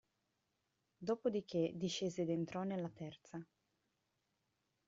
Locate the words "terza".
2.89-3.39